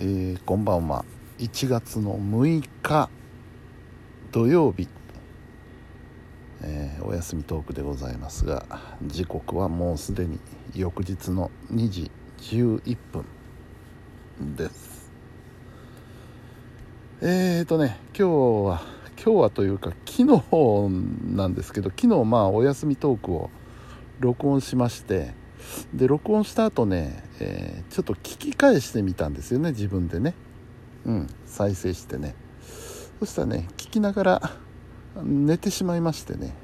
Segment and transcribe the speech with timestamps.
[0.00, 1.04] えーこんばんは。
[1.38, 3.10] 1月の6日
[4.30, 4.86] 土曜日、
[6.62, 8.64] えーお休みトークでございますが
[9.04, 10.38] 時刻はもうすでに
[10.72, 12.96] 翌日の2時11
[14.38, 15.10] 分です。
[17.20, 18.82] えーとね今日は
[19.20, 20.44] 今日はというか昨日
[21.34, 23.50] なんですけど昨日まあお休みトークを
[24.20, 25.34] 録音しまして
[25.94, 30.34] で録音した後ね、えーちょっと聞き返してみたんですよね自分でね。
[31.04, 32.34] うん再生してね。
[33.18, 34.52] そしたらね聞きながら
[35.22, 36.54] 寝てしまいましてね。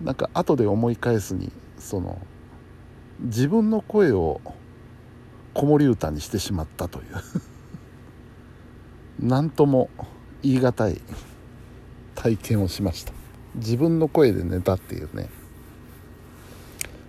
[0.00, 2.18] なんか後で思い返すにその
[3.20, 4.40] 自分の声を
[5.54, 7.04] 子守歌にしてしまったという。
[9.26, 9.90] なんとも
[10.42, 11.00] 言い難い
[12.14, 13.12] 体験をしました。
[13.56, 15.28] 自分の声で寝たっていうね。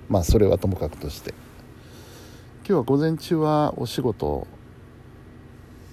[0.10, 1.34] まあそれはともかくとして。
[2.66, 4.48] 今日は午前中はお仕事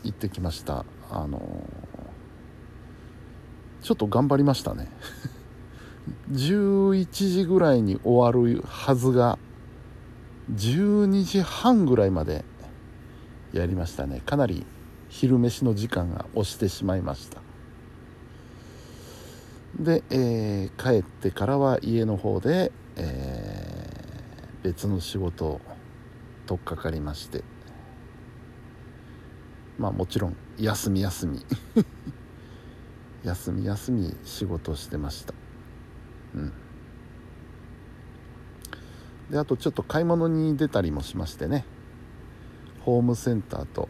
[0.05, 0.85] 行ってきました。
[1.11, 1.65] あの
[3.83, 4.89] ちょっと頑張りましたね。
[6.31, 9.39] 11時ぐらいに終わるはずが
[10.55, 12.45] 12時半ぐらいまで
[13.53, 14.23] やりましたね。
[14.25, 14.65] かなり
[15.09, 17.41] 昼飯の時間が押してしまいました。
[19.79, 23.30] で、えー帰ってからは家の方で、えー
[24.63, 25.61] 別の仕事を
[26.47, 27.45] 取っかかりまして。
[29.79, 31.45] まあもちろん休み休み。
[33.25, 35.35] 休み休み仕事をしてました。
[36.35, 36.53] うん。
[39.31, 41.65] であとちょっと買い物に出たりもしましてね。
[42.81, 43.89] ホームセンターと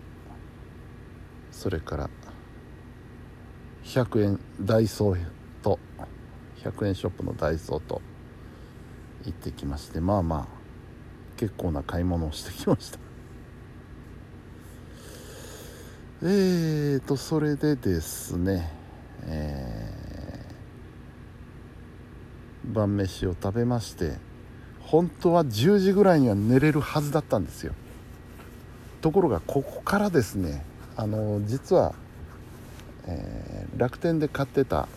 [1.51, 2.11] それから
[3.85, 5.27] 100円ダイソー
[5.63, 5.79] と
[6.59, 8.03] 100円ショップのダイソーと
[9.25, 10.01] 行ってきまして。
[10.01, 10.60] まあまあ
[11.41, 12.99] 結構な買い物をしてきました。
[16.23, 18.71] えーとそれでですね
[19.23, 24.19] えー晩飯を食べまして
[24.83, 27.73] 本当は10時ぐらいには寝れるはずだったんですよ。
[29.01, 30.63] ところがここからですね
[30.95, 31.95] あの実は、
[33.07, 34.89] えー楽天で買ってた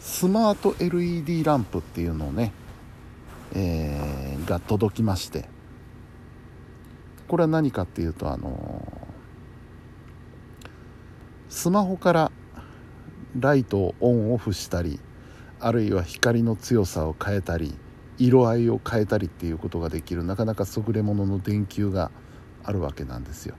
[0.00, 2.52] スマート LED ランプっていうのをね、
[3.54, 5.48] えーが届きまして。
[7.28, 8.82] これは何かっていうとあの
[11.48, 12.32] スマホから
[13.38, 14.98] ライトをオンオフしたり
[15.60, 17.78] あるいは光の強さを変えたり
[18.18, 22.10] 色合いを変えたりっていうことができるなかなか優れものの電球が
[22.64, 23.54] あるわけなんですよ。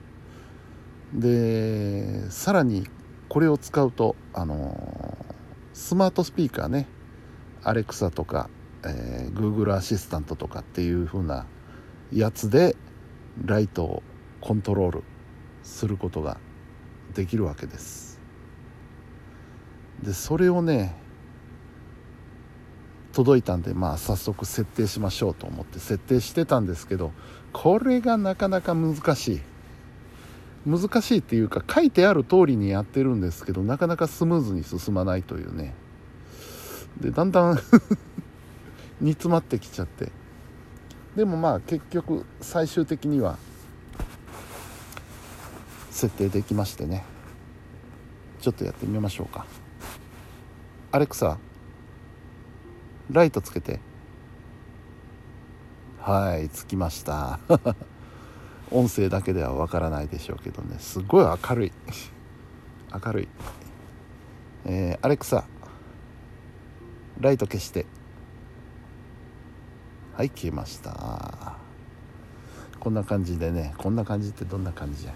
[1.13, 2.85] でさらに
[3.29, 5.17] これを使うとあの
[5.73, 6.87] スマートスピーカーね
[7.63, 8.49] アレクサとか、
[8.83, 11.45] えー Google アシスタントとかっていう風な
[12.11, 12.75] やつで
[13.45, 14.03] ライトを
[14.41, 15.03] コントロール
[15.63, 16.37] することが
[17.13, 18.19] できるわけです。
[20.03, 20.95] でそれをね
[23.13, 27.11] 届いたんでまあ早速設定しましょうと思って設定してたんですけど
[27.53, 29.41] これがなかなか難しい。
[30.63, 35.73] 難しいっていうか書いてある通りにやってるんですけどなかなかスムーズに進まないというね。
[36.99, 37.59] でだんだん
[39.01, 40.11] 煮詰まってきちゃって。
[41.15, 43.37] でもまあ結局最終的には
[45.89, 47.03] 設定できましてね。
[48.39, 49.45] ちょっとやってみましょうか。
[50.91, 51.37] アレクサ
[53.09, 53.79] ライトつけて。
[55.99, 57.39] はいつきました。
[58.71, 60.77] 音声だけではわからないでしょうけどね。
[60.79, 61.71] すごい明るい。
[63.05, 63.27] 明るい。
[64.65, 65.43] えーアレクサ
[67.19, 67.85] ライト消して。
[70.21, 71.55] はい消えました。
[72.79, 75.13] こんな感じでねこんな感じってどんな感じや。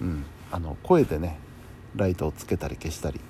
[0.00, 1.38] うんあの声でね
[1.96, 3.20] ライトをつけたり消したり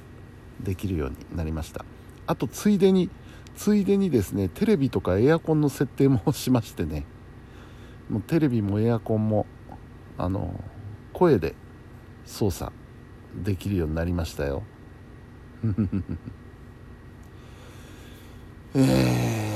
[0.60, 1.84] できるようになりました。
[2.28, 3.10] あとついでに
[3.56, 7.04] ついでにですねテレビとかエアコンの設定もしましてね
[8.08, 9.46] もうテレビもエアコンも
[10.18, 10.54] あの
[11.12, 11.56] 声で
[12.24, 12.70] 操作
[13.34, 14.62] できるようになりましたよ。
[18.76, 19.49] えー。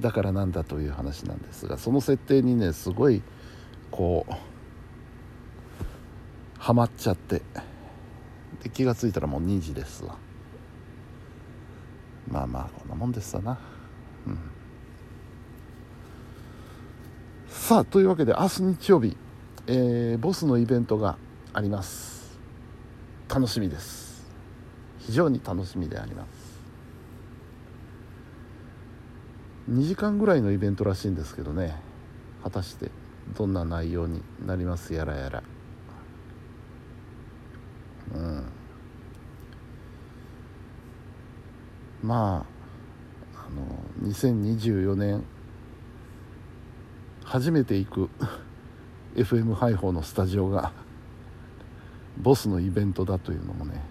[0.00, 3.22] だからなんだという話なんですがその設定にねすごい
[3.90, 4.32] こう
[6.58, 7.42] ハマっちゃって。
[8.62, 10.16] で気が付いたらもう2時ですわ。
[12.30, 13.58] まあまあこんなもんですわな。
[14.26, 14.38] うん。
[17.48, 19.16] さあというわけで明日日曜日、
[19.66, 21.16] えーボスのイベントが
[21.52, 22.38] あります。
[23.28, 24.26] 楽しみです。
[24.98, 26.47] 非常に楽しみであります。
[29.68, 31.76] 2時間ぐらいのイベントらしいんですけどね。
[32.42, 32.90] 果たして
[33.36, 34.94] どんな内容になります？
[34.94, 35.42] やらやら。
[38.14, 38.44] うん。
[42.02, 42.46] ま
[43.34, 43.50] ああ
[44.04, 45.24] の2024年
[47.24, 48.10] 初めて行く
[49.16, 50.72] FM ハイホーのスタジオが
[52.16, 53.82] ボスのイベントだというのもね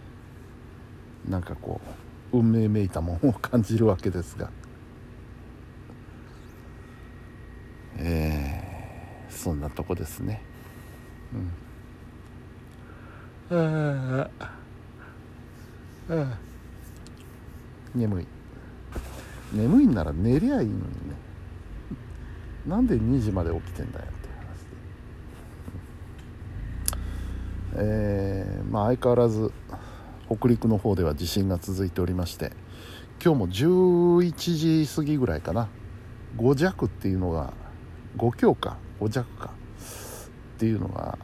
[1.28, 1.82] なんかこ
[2.34, 4.50] う運命めいたものを感じるわけですが
[8.00, 10.42] えー、そんなとこですね。
[13.52, 13.60] うん。
[14.20, 14.30] あ
[16.10, 16.38] あ
[17.94, 18.28] 眠い。
[19.54, 20.88] 眠いんなら寝りゃいいのにね。
[22.66, 24.34] なんで2時まで起きてんだよっていう
[27.76, 29.54] 話で、えー、まあ相変わらず
[30.30, 32.52] 北陸の方では地震が続いておりまして
[33.24, 35.70] 今日も11時過ぎぐらいかな。
[36.38, 37.54] 5弱っていうのが
[38.18, 38.78] 5強か。
[39.00, 39.52] 5弱か。
[40.58, 41.20] っていうのが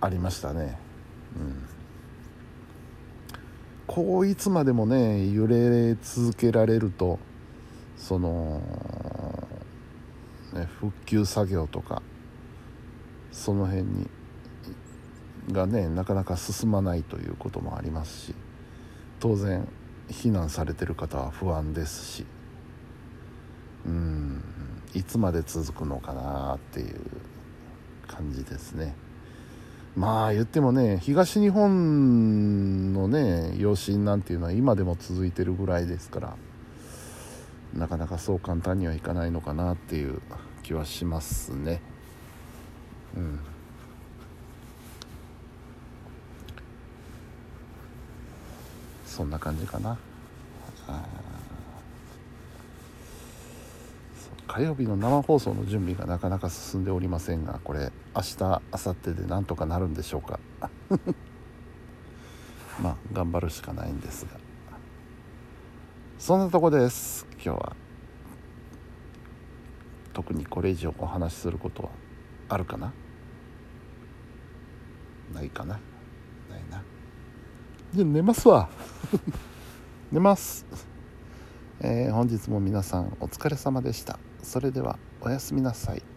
[0.00, 0.76] ありましたね。
[1.36, 1.68] うん。
[3.86, 7.20] こういつまでもね揺れ続けられると
[7.96, 8.60] その、
[10.52, 12.02] ね、復旧作業とか
[13.30, 14.08] その辺に
[15.52, 18.34] がねなかなか進まないということもありますし
[19.20, 19.68] 当然
[20.08, 22.26] 避難されてる方は不安ですし。
[23.86, 24.23] うん。
[24.94, 27.00] いつまで続くのかなっていう
[28.06, 28.94] 感じですね。
[29.96, 36.36] まあ言ってもね東日本のね余震なんていうのは今でも続いてるぐらいですから
[37.74, 40.20] なかなかそう簡単にはいかないのかなっていう
[40.62, 41.80] 気はしますね。
[43.16, 43.40] うん。
[49.06, 49.96] そんな感じかな。
[54.54, 60.38] 火曜日の生放送の準備がなかなか進んでおりませんがこれ明日明後日でなんとかなるんでしょうか？
[62.80, 64.38] まあ頑張るしかないんですが。
[66.20, 67.26] そんなとこです。
[67.44, 67.74] 今日は。
[70.12, 71.88] 特にこれ以上お話しすることは
[72.48, 72.92] あるかな？
[75.34, 75.80] ないかな？
[76.48, 76.80] ないな。
[77.92, 78.68] じゃあ寝ますわ。
[80.12, 80.64] 寝ます、
[81.80, 84.20] えー、本日も皆さんお疲れ様でした。
[84.44, 86.13] それではおやすみなさい。